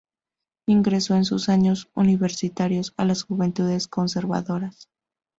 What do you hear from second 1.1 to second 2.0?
en sus años